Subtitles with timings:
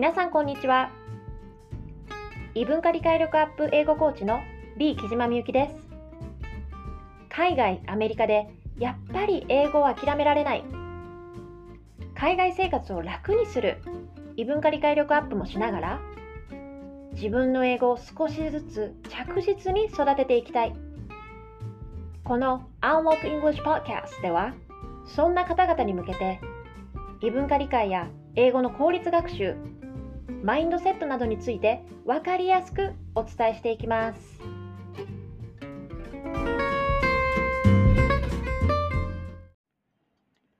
[0.00, 0.90] 皆さんこんにちは。
[2.54, 4.40] 異文化理解力アップ英語コーチの
[4.78, 5.74] B 木島みゆきです。
[7.28, 8.48] 海外アメリカで
[8.78, 10.64] やっぱり英語を諦められない。
[12.14, 13.82] 海外生活を楽にする。
[14.38, 16.00] 異文化理解力アップもしながら。
[17.12, 20.74] 自分の英語を少しずつ着実に育てていきたい。
[22.24, 24.54] この Unlock English Podcast では
[25.04, 26.40] そんな方々に向けて
[27.20, 29.56] 異文化理解や英語の効率学習
[30.42, 34.20] マインドセットなどについて分かりやすくお伝えしていきます。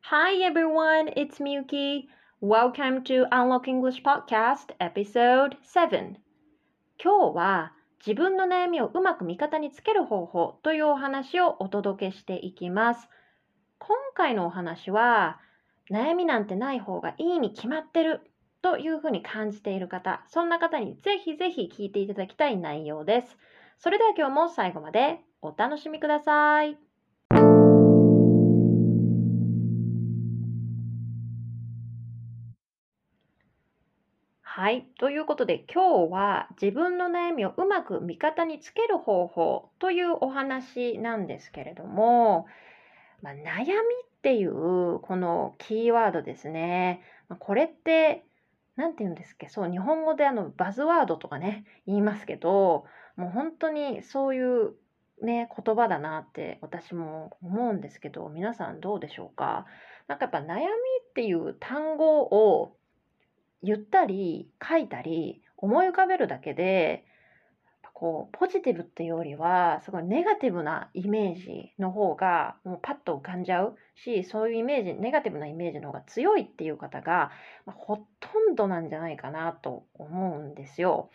[0.02, 2.08] Hi everyone, it's Miyuki.
[2.42, 6.16] Welcome to Unlock English Podcast Episode 7.
[7.02, 7.72] 今日は
[8.04, 13.08] 自分の悩みをうまく味方につける方法というお話をお届けしていきます。
[13.78, 15.38] 今回のお話は
[15.90, 18.20] 悩みなんてない方がいいに決まってる
[18.62, 23.38] というふうに感じている方、そんな方にぜひぜひ聞いていただきたい内容です。
[23.78, 26.76] それでは今日も最後までお楽しみください。
[34.42, 34.84] はい。
[34.98, 42.46] ということで今日は自分の悩みをうまく味方につける方法というお話なんですけれども、
[43.22, 47.00] まあ、悩みっていうこのキーワードですね。
[47.38, 48.26] これって
[48.76, 49.48] 何て言うんですっけ？
[49.48, 52.84] そう日本語であのバズワードとかね言いますけど
[53.16, 54.74] もう本当にそういう
[55.22, 59.66] ね言葉だなって私も思うんですけど皆さんどうでしょうか？
[60.08, 62.76] なんかやっぱ悩みっていう単語を
[63.62, 67.04] 言ったり書いたり思い浮かべるだけで
[68.00, 77.30] こうポジティブっていうよりはすごいネガティブなイメージの方がもうパッと浮かんじゃうしそういうイメージネガティブなイメージの方が強いっていう方が、
[77.66, 78.02] まあ、ほと
[78.50, 81.10] んどなんじゃないかなと思うんですよ。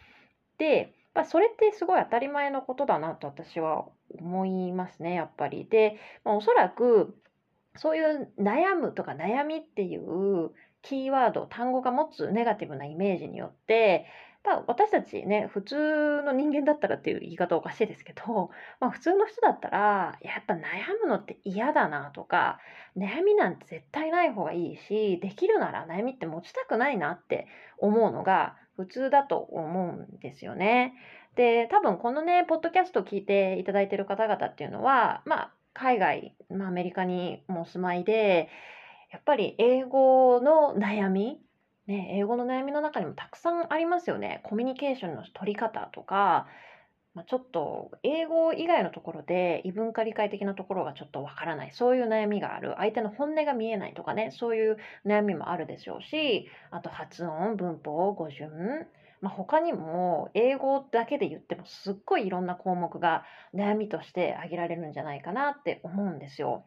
[0.59, 3.85] で、まあ、それってすごい当たり前のことだなと私は
[4.19, 5.66] 思いますねやっぱり。
[5.68, 7.18] で、まあ、おそらく
[7.78, 10.51] そういう悩むとか悩みっていう
[10.84, 14.06] キーワード単語が持つネガティブなイメージによって
[14.45, 20.59] まあ、私たちね、普通の人間だったらっていう言い方おかしいですけど、 まあ、普通の人だったら、やっぱ悩
[21.01, 22.59] むのって嫌だなとか、
[22.95, 27.47] 悩みなんて絶対ない方がいいし、できるなら悩みって持ちたくないなって
[27.79, 30.94] 思うのが普通だと思うんですよね。
[31.35, 38.50] で、多分このね、ポッドキャストを聞いていただいてる方々っていうのは、まあ、海外、まあ、アメリカにもお住まいで、
[39.12, 41.41] やっぱり英語の悩み
[41.88, 44.40] ね、英語の悩みの中にもたくさんありますよね。
[44.44, 46.47] コミュニケーションの取り方とか、
[47.13, 51.72] まあ、ちょっと英語以外のところで異文化理解的なところがちょっとわからない。
[51.72, 52.74] そういう悩みがある。
[52.78, 58.88] 相手の本音が見えないとかね、そういう悩みもあるでしょうし、あと発音、文法、語順、
[59.22, 66.66] まあ、他にも英語だけで言ってもすっごいいろんな項目が悩みとして挙げられるんじゃないかなって思うんですよ。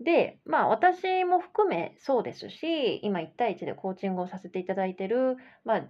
[0.00, 5.82] で、まあ私も含めそうですし、今1対1でコーチングをさせていただいてる、まあ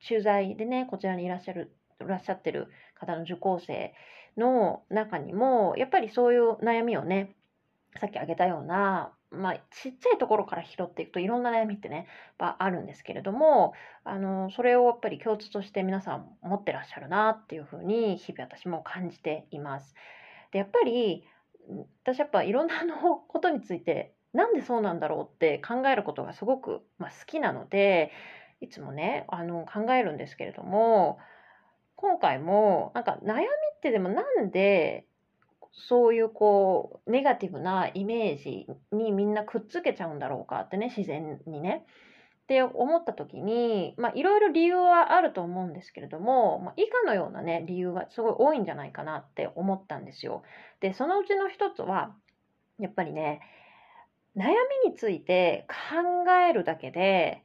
[0.00, 3.94] 駐在でね、こちらにいらっしゃる、いらっしゃってる方の受講生
[4.36, 7.36] の中にも、やっぱりそういう悩みをね、
[8.00, 12.06] さっき挙げたような、まあ、ちっちゃいところから拾っていくといろんな悩みってね、
[12.38, 13.74] あるんですけれども、
[14.04, 19.94] あの、それをやっぱり共通として皆さん持ってらっしゃるなっていうふうに日々私も感じています。
[20.52, 21.24] で、やっぱり
[22.04, 28.12] 私やっぱいろんなあのことについてなんでそうなんだろうって考えることがすごく、まあ、好きなので
[28.60, 31.18] いつもねあの考えるんですけれども
[31.96, 33.46] 今回もなんか悩みっ
[33.82, 35.06] てでもなんで
[35.72, 41.84] そういうこうネガティブなイメージにみんなくっつけちゃうんだろうかってね自然にね。
[42.52, 50.42] って思った時に、まあ、いろいろ理由はあると思うんですけれども、まあ、以下のようなね、理由がすごい多いんじゃないかなって思ったんですよ。
[50.80, 52.14] で、そのうちの一つは、
[52.78, 53.40] やっぱりね、
[54.36, 54.48] 悩
[54.84, 57.42] みについて考えるだけで、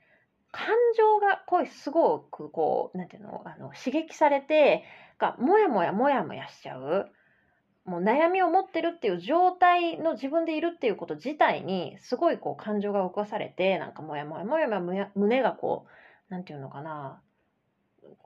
[0.52, 4.84] 感情がこうすごくこう、なんていうの、あの刺激されて、
[5.20, 7.10] がもやもやもやもやしちゃう。
[7.88, 15.86] もう悩みを持ってるっていう状態の自分でいるっていうこと自体にすごいこう感情が動かされてなんかもやもやもやもや胸がこ
[16.30, 17.22] うなんていうのかな。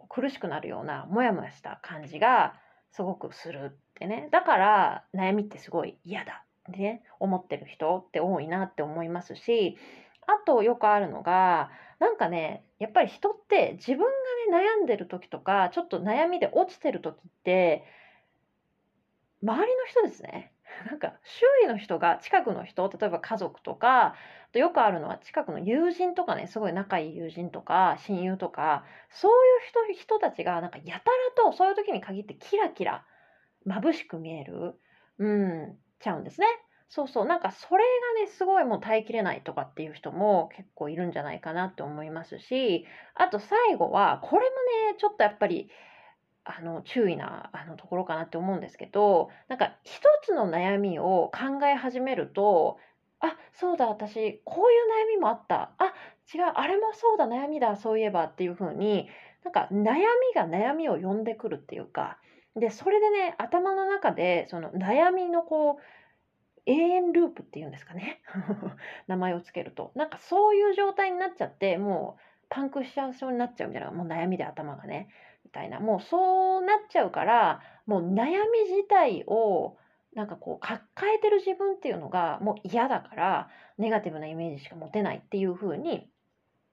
[0.10, 2.54] 苦しくなるようなもやもやした感じが
[2.92, 4.28] すごくするってね。
[4.31, 6.44] だから悩みってすごい嫌だ。
[6.69, 9.78] ってね思ってる人って多いなって思いますし
[10.28, 11.69] あとよくあるのが
[12.00, 17.84] なんかねやっぱり人って自分がね悩んでる時とかちょっと悩みで落ちてる時って
[19.44, 20.54] 周りの人ですね。
[20.90, 24.16] なんか周囲の人が近くの人例えば家族とかあ
[24.54, 33.06] とよくあるのは近くの友人とかねすごい仲いい友人とか親友とかそういう人人たちがなんかやたらとそういう時に限ってキラキラ
[33.68, 34.80] 眩しく見える、
[35.18, 36.48] うん、ちゃうんですね。
[36.90, 37.84] そうそうなんかそれ
[38.18, 42.86] がねすごいもう耐えきれないとかっていう人も結構いるんじゃないかなって思いますし
[43.16, 44.50] あと最後はこれも
[44.92, 45.72] ねちょっとやっぱり
[46.44, 52.78] あの注意なあのところかなって思うんですけどなんか一つの悩みを考え始めると
[53.20, 55.72] あそうだ私こういう悩みもあった。
[55.78, 55.94] あ
[56.34, 59.10] 違うあれもそうだ悩みだそういえばっていう風に
[59.44, 60.00] なんか悩み
[60.34, 62.18] が悩みを呼んでくるっていうか
[62.56, 65.82] でそれでね頭の中でその悩みのこう
[66.66, 68.22] 永遠ループっていうんですかね。
[69.08, 69.92] 名前をつけると。
[69.96, 75.10] なんかそういう状態になっちゃってもうパンクしちゃうそうになっちゃうみたいなもう悩みで頭がね。
[75.46, 75.80] みたいな。
[75.80, 79.78] もうそうなっちゃうからもう悩み自体を
[80.14, 80.84] なんかこう抱
[81.16, 86.10] えてる自分っていうのがもう嫌だからネガティブなイメージしか持てないっていう風に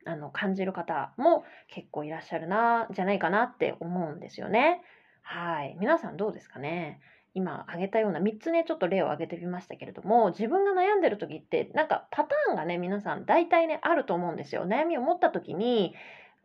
[0.07, 4.83] あの感じる方も結構いらっしゃるなじゃないかなって思うんですよね。
[5.23, 5.77] はい。
[5.79, 7.01] 皆さんどうですかね？
[7.35, 14.67] 今挙げたような3つねちょっと例を挙げてみましたけれども自分が悩んでる時ってなんかパターンがね皆さん大体ねあると思うんですよ。
[14.67, 15.95] 悩みを持った時に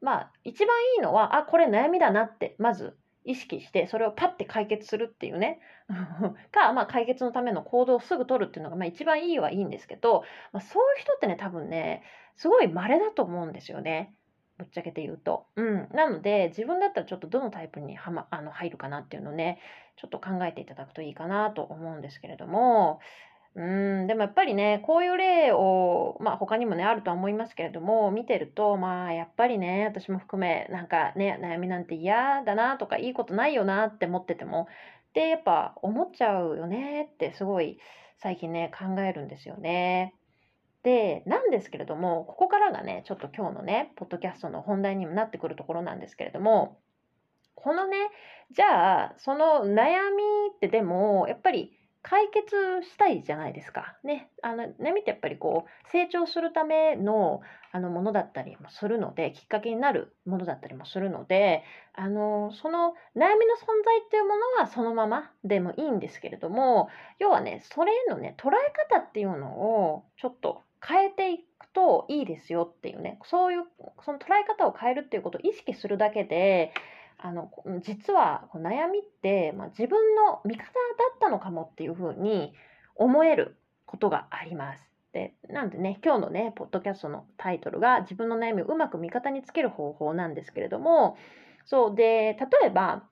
[0.04, 2.96] まあ一番いいのはあこれ悩みだなってまず
[3.26, 5.60] 意識してそれをパッて解決するっていうね
[6.52, 12.04] か、まあ、解決のための行動をすぐ取るっていうのが、まあ、一番いいはいいんですけど、まあ、そういう人ってね多分ね
[12.36, 14.14] すごい稀だと思うんですよね。
[14.58, 15.48] ぶっちゃけて言うと。
[15.56, 15.90] うん。
[15.94, 19.60] なので、自分だったらちょっとどのタイプにはま、あの入るかなっていうのをね、
[19.96, 23.00] ちょっと考えていただくといいかなと思うんですけれども、
[23.56, 34.68] うん、でもやっぱりね、こういう例を、まあ他にもね、あるとは思いますけれども、見てると、まあやっぱりね、私も含め、なんかね、悩みなんて嫌だなとか、いいことないよなって思ってても、
[35.14, 37.78] で、やっぱ思っちゃうよねってすごい
[38.18, 40.16] 最近ね、考えるんですよね。
[40.82, 46.80] で、なんですけれども、ここからがね、ちょっと今日のね、ポッドキャストの本題にもなってくるところなんですけれども、
[47.56, 47.98] このね、
[48.52, 50.24] じゃあ、その悩み
[50.56, 53.96] ってでも、やっぱり解決したいじゃないですか。
[54.04, 54.30] ね。
[54.42, 57.40] あの、悩みってやっぱりこう、成長するための、
[57.72, 61.64] あの、ものだったりもするので、きっかけになるものだったりもするので、
[61.94, 66.90] あの、その悩みの存在っていうものはそのままでもいいんですけれども、
[67.20, 68.52] 要はね、それへのね、捉え
[68.92, 73.64] 方っていうのを、ちょっと変えていくといいですよっていうね、そういう、
[74.04, 76.74] その捉え方を変えるっていうことを意識するだけで、
[77.25, 77.50] あの
[77.81, 80.70] 実は悩みって、まあ、自分の味方だ
[81.16, 82.54] ったのかもっていうふうに
[82.96, 83.56] 思える
[83.86, 84.90] ことがあります。
[85.14, 91.18] でなんでね今日のねポッドキャストのタイトルが自分の悩みをうまく味方につける方法なんですけれども
[91.66, 93.04] そうで例えば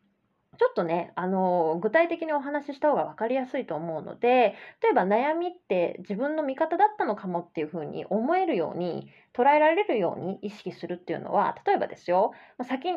[0.60, 12.34] ちょっとね、あの具体的にお話しした方が分かりやすいと思うので、例えば悩みって自分の味方だったのかもっていうふうに思えるように、捉えられるように意識するっていうのは、例えばですよ、
[12.64, 12.90] 先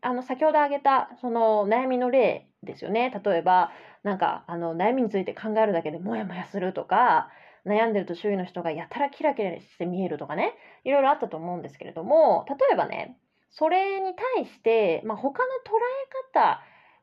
[0.00, 3.10] あの先ほど挙げたその悩みの例ですよね。
[3.24, 3.72] 例えば、
[4.02, 7.28] なんかあの悩みについて考えるだけでモヤモヤするとか、
[7.66, 10.54] 悩んでると周囲の人がやたらキラキラして見えるとかね、
[10.84, 13.18] いろいろあったと思うんですけれども、例えばね、
[13.50, 16.62] それに対して、まあ、他の捉え方、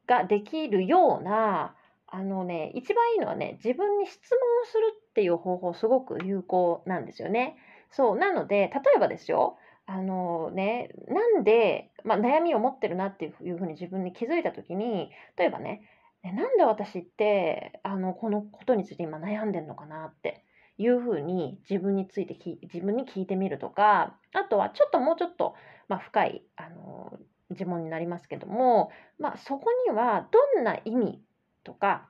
[0.10, 1.76] ができるような
[2.08, 7.56] あのね一番いいのはね自分に質問をするっていう方法すごく有効なんですよね。
[7.92, 15.82] そうなので例えばですよあのねなんで、まあ、悩みを持ってるなっていうふうに自分に気づいた時に例えばね
[16.24, 20.44] なんで私ってあのこのことについて今悩んでんのかなって
[20.78, 22.38] いうふうに自分について
[22.72, 25.56] 自分に聞いてみるとかあとはちょっともうちょっと、
[25.88, 27.18] まあ、深いあの
[27.52, 31.22] 呪文になりますけども、まあ、そこにはどんな意味
[31.64, 32.10] とか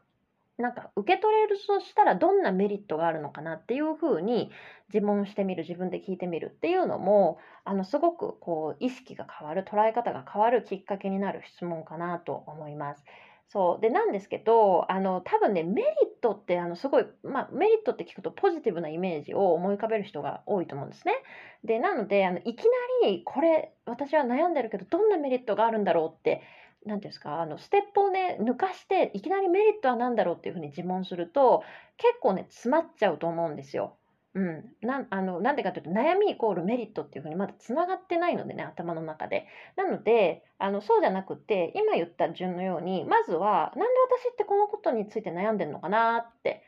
[0.59, 4.51] なんか受け取れるとしたらどんなメリットがあるのかなっていうふうに
[4.93, 13.03] 自問してみる自分で聞いてみるっていうのもあのすごくこう意識が変わる捉え方が変わるきっかけになる質問かなと思います。
[13.51, 21.15] そうでなんですけどあの多分ねメリットってあのすごい、まあ、メリットって聞くとポジティブなイメージを思い浮かべる人が多いと思うんですね。
[21.63, 22.63] でなのであのいきな
[23.07, 26.43] りこれ私は悩んでるけどどんなメリットがあるんだろうって
[26.85, 31.63] 何ていうんですかあのステップをね抜かしていきなりメリットは何だろうっていうふうに自問すると
[31.97, 33.98] 結構ね詰まっちゃうと思うんですよ。
[34.35, 39.47] うん、なあのなんでかというと悩みイコールメリットっていうふうにまだつながってないのでね頭の中で。
[39.75, 46.63] なのであのそうじゃなくて今言った順のようにまずはなんで私ってこのことについて悩んでるのかなって、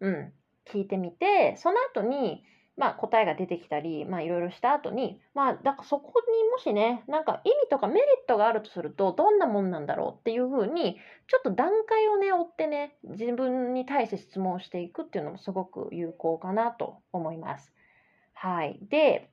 [0.00, 0.32] うん、
[0.70, 2.44] 聞いてみてその後に
[2.76, 17.72] まあ、答えが出てきたり、まあ、いろいろした後に、まあ、だからそこにもしね、なんか意味とかメリットがあるとすると、どんなもんなんだろうっていうふうに、ちょっと段階をね、追ってね、自分に対して質問していくっていうのもすごく有効かなと思います。
[18.34, 18.78] はい。
[18.90, 19.30] で、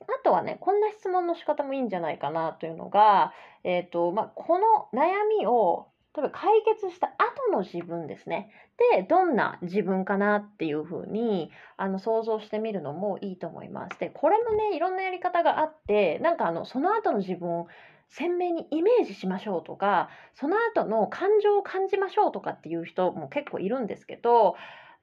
[0.00, 8.50] あとはね、こんな質問の仕方もいいんじゃないかなというのが、えっ、ー、と、まあ、この悩みを例えば解決した後の自分ですね。
[8.92, 13.98] で、どんな自分かなっていうふうにあの想像してみるのもいいと思います。
[13.98, 17.68] で、これもね、いろんなやり方があって、なんかあの、その後の自分を
[18.08, 24.56] 鮮明にイメージしましょうとか、その後の感情を感じましょうとかっていう人も結構いるんですけど、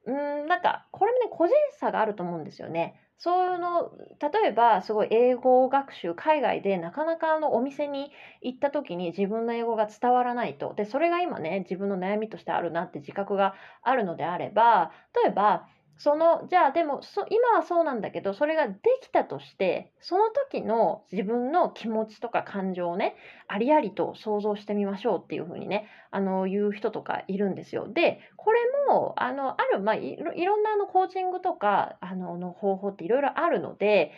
[0.06, 2.96] うん、なんか、これもね、個人差があると思うんですよね。
[3.22, 3.92] そういうの、
[4.32, 8.12] 例えばすごい英語学習、海外でなかなかあのお店に
[8.42, 10.74] 行った時に自分の英語が伝わらないと。
[10.74, 14.92] で、それが今ね、自分の悩みとしてあるなって自覚があるのであれば、
[15.24, 15.68] 例えば、
[16.00, 23.18] その、じゃあでもそ、今はそうなんだけど、それができたとして、その時の自分の気持ちとか感情をね、
[23.50, 27.92] ありありと想像してみましょうっていうふうにね、あの、言う人とかいるんですよ。
[27.92, 34.14] で、これも、あの、ある、まあ、いろんなあのコーチングとか、あの、の方法っていろいろあるので、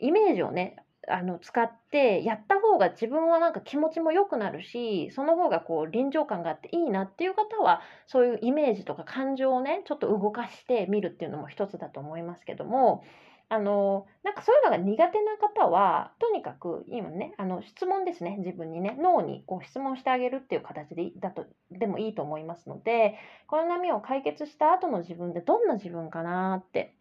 [0.00, 0.74] イメージをね、
[1.08, 13.02] あの使ってやった方が自分はなんか気持ちも良くなるしその方がこう臨場感があっていいなっていう方はそういうイメージとか感情をねちょっと動かしてみるっていうのも一つだと思いますけども
[13.52, 17.34] あのなんかそういうのが苦手な方はとにかく今ね。
[17.36, 18.36] あの質問ですね。
[18.38, 18.96] 自分にね。
[18.98, 23.18] 脳にこう質問してあげるっていう形でだとでもいいと思いますので
[23.48, 26.94] この波を解決した後の自分でどんな自分かなって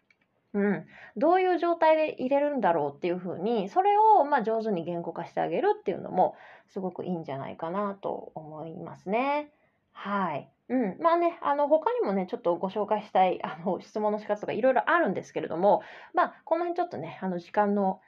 [0.53, 6.35] うん、どういう状態で入れるんだろうっていうふうにそれをま上手に言語化してあげるっていうのも
[6.67, 9.53] すごくいいんじゃないかなと思いますね。
[9.93, 10.51] はい。
[10.69, 10.97] うん。
[10.99, 15.81] まあね、あの、他にもね、ちょっとご紹介したい、あの、質問の仕方とかいろいろあるんですけれども、
[16.13, 17.99] まあ、この辺ちょっとね、あの、時間の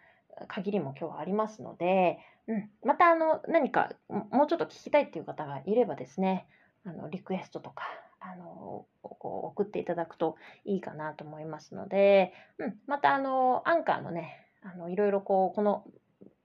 [0.48, 2.70] 限りも今日はありますので、うん。
[2.84, 6.48] また、あの、何か、もうちょっと聞きたいっていう方がいればですね、
[6.86, 7.84] あの、リクエストとか、
[8.24, 15.84] あのこう送っていただくといいかなと思いますので、うん、またあのアンカーのねあのいろいろこうこの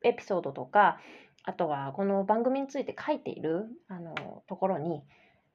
[0.02, 0.98] エピソードとか
[1.44, 5.02] あとはこの番組について書いているあのところに、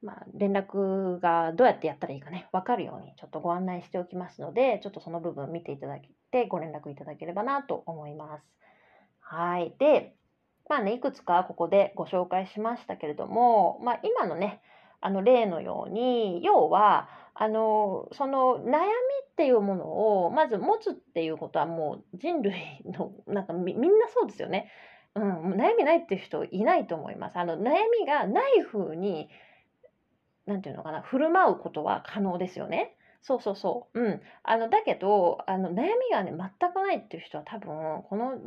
[0.02, 8.54] まあ、連絡がどうやってやったらいいかね分かるようにちょっとご案内しておきますのでちょっとその部分見ていただいてご連絡いただければなと思います。
[9.20, 9.74] はい。
[9.78, 10.14] で、
[10.68, 14.60] まあね、いくつかここでご紹介しましたけれども、まあ、今のね、
[15.04, 19.84] あの例のように要はあのその悩みっていうもの
[20.24, 22.54] をまず持つっていうことはもう人類
[22.86, 24.70] の なんかみんなそうですよね。
[25.14, 27.36] うん、悩みないっていう人いないと思います。
[27.38, 29.28] あの悩みがない風に
[30.46, 32.96] 何て言うのかな振る舞うことは可能ですよね。
[33.20, 34.00] そうそうそう。
[34.00, 34.22] うん。
[34.42, 38.38] あのだけどあの悩みがね全くないっていう人は多分この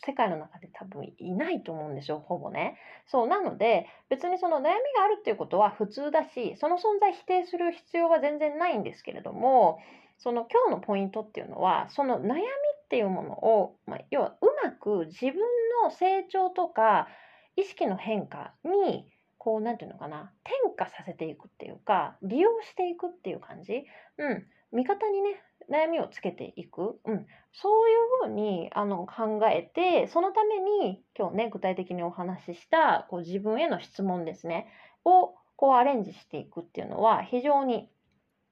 [0.00, 2.78] 世界の中で多分いないと思うんですよ、ほぼね。
[3.06, 9.78] そう、なので、別にその悩みがあるっていうことは普通だし、その存在否定する必要は全然ないんですけれども、
[10.18, 15.34] その今日のポイントっていうのは、その悩みっていうものを、まあ、要はうまく自分
[15.82, 17.08] の成長とか
[17.56, 23.84] 意識の変化に、こう、なんていうのかな、転化させていくっていうか、利用していくっていう感じ。
[24.18, 24.46] うん。
[24.72, 34.66] 味方にね、悩みをつけていく、うん、そういうふうにあの考えてそのために今日ね具体的にお話ししたこう自分への質問ですね
[35.04, 37.88] をこうアレンジしていくっていうのは非常に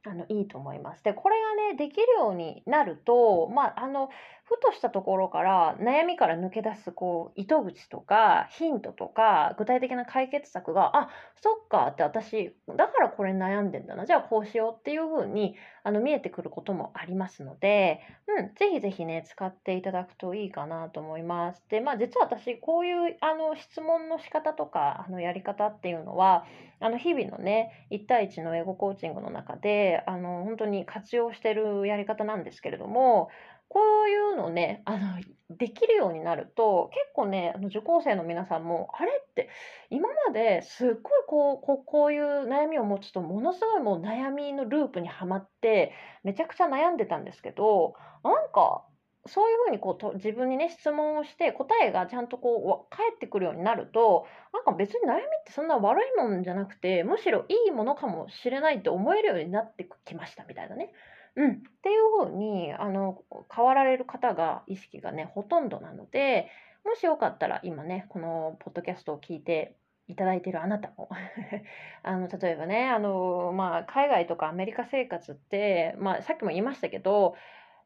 [0.04, 1.02] あのいいと思います。
[1.02, 4.08] でこれがねできるようになるとまああの
[4.49, 11.09] ふとしたところから悩みから抜け出すこう糸口とかヒントとか具体的な解決策があ
[11.43, 18.00] そっかって私だからこれ悩んでんだなじゃあこうしようっていう風にあの見えてくることもありますので、
[18.38, 21.62] うん、ぜひぜひね使っていただくといいかなと思います。
[21.69, 26.45] でまあ実は私こういうあの質問の仕方とかあのやり方っていうのは
[26.79, 33.29] あの日々のね1対1の英語コーチングの中であの本当に活用してるやり方なんですけれども
[33.68, 35.20] こういうのね、あの、
[35.50, 39.49] できるようになると、結構ね、あの受講生の皆さんも、あれって、
[39.90, 45.92] 今まですっごいこうこうこういう悩みを持つと、ものすごいもう悩みのループにはまって、
[46.23, 48.87] めちゃくちゃ悩んでたんですけど、なんか、
[49.28, 60.92] そういうふうにこうと自分にね質問をして答えがちゃんとこう返ってくるようになるとなんか別に悩みってそんな悪いもんじゃなくてむしろいいものかもしれないって思えるようになってきましたみたいなね。
[61.37, 63.23] うん、っていうふうにあの
[63.55, 66.49] 変わられる方が意識がねほとんどなので
[66.85, 69.76] もしよかったら今ねこのポッドキャストを聞いて
[70.09, 71.09] いただいているあなたも
[72.02, 77.37] あの例えばねあの、まあ、海外とかアメリカ生活って、まあ、さっきも言いましたけど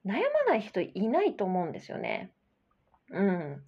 [0.06, 2.30] 悩まない人いないと思うんですよね。
[3.10, 3.62] うん。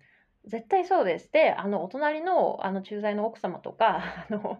[0.44, 1.30] 絶対そうです。
[1.32, 4.58] で、あの、お隣の、あの、駐在の奥様とか、 あの、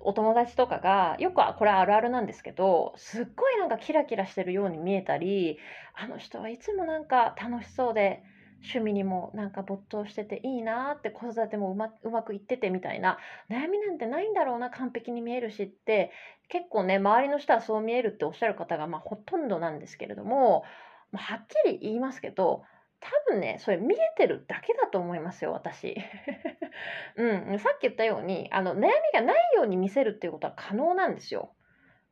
[0.00, 5.58] お友達とかが、よくはこれあるあるなんですけど、すっごいなんかキラキラしてるように見えたり、
[5.94, 8.22] あの人はいつもなんか楽しそうで、
[8.64, 13.18] 趣味にもなんか没頭してていいなって子育てもうまうまくいっててみたいな
[13.50, 16.10] 悩みなんてないんだろうな完璧に見えるしって
[16.48, 20.64] 結構ね周りの人はそう見えるっておっしゃる方がまあほとんどなんですけれども、
[21.12, 22.62] まあ、はっきり言いますけど
[23.04, 25.96] 多分ねそれ見えてるだけだと思いますよ私。
[27.16, 31.54] うん、さっき言ったようにあの悩みがないように見せるっていうことは可能なんですよ。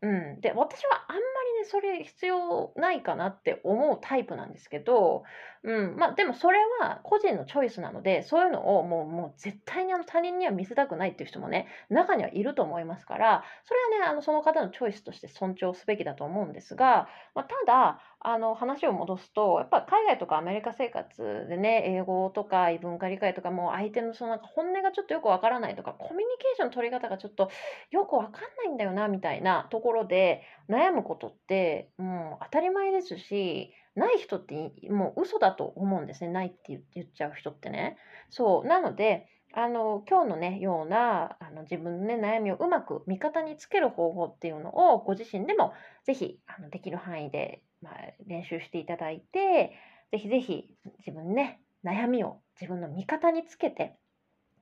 [0.03, 1.21] うん、で私はあんま
[1.55, 5.23] りねそれ必要ないかなって思うタイプなんですけど、
[5.63, 17.07] うんまあ、でもそれは個人のチョイスなのでそういうのをもうもう絶対にあの他人には見せたくないっていう人もね中にはいると思いますからそれはねあのその方のチョイスとして尊重すべきだと思うんですが、
[17.37, 27.51] まあ、ただあの話を戻すとやっぱ海外とかアメリカ生活でね英語とか異文化理解とかもう相手のそのなんか本音がちょっとよくわからないとかコミュニケーションの取り方がちょっと
[27.91, 37.97] よくわかんないんだよなみたいなところで悩むことってもう当たり前ですしない人ってもう嘘だと思うんですねないって言っちゃう人ってね。
[38.31, 45.75] そうなのであの今日のねようなあの自分の、ね、悩みをうまく味方につける方法っていうのをご自身でも
[46.05, 47.95] ぜひあのできる範囲で、まあ、
[48.27, 49.73] 練習していただいて
[50.13, 53.97] ぜひぜひ自分ね悩みを自分の味方につけて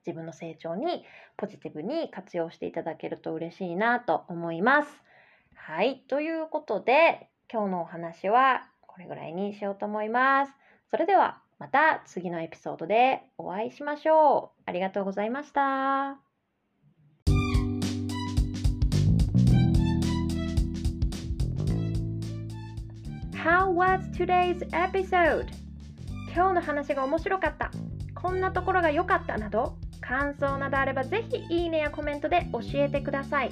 [0.05, 1.05] 自分の成長に
[1.37, 4.89] ポジティブに活用していただけると嬉しいなと思います。
[5.55, 6.03] はい。
[6.07, 10.51] ということで、今日のお話はこれぐらいにしようと思います。
[10.89, 14.61] それではまた次のエピソードでお会いしましょう。
[14.65, 16.30] ありがとうございました。
[23.43, 25.47] How was today's episode?
[26.31, 27.71] 今日の話が面白かった。
[28.13, 33.51] こんなところが良かったなど、感想などあればぜひいいねやコメントで教えてください。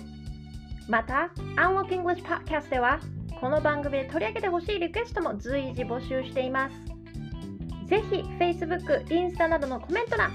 [0.88, 3.00] また、Unlock English Podcast では、
[3.42, 7.88] この番組で取り上げてほしいリクエストも随時募集しています。
[7.88, 10.32] ぜひ Facebook、インスタなどのコメント欄、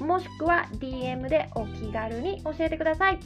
[0.00, 3.18] もしくは DM でお気軽に教えてください。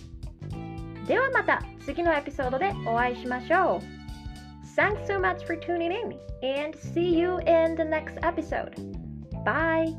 [1.08, 4.01] ではまた次のエピソードでお会いしましょう。
[4.74, 8.74] Thanks so much for tuning in and see you in the next episode.
[9.44, 9.92] Bye!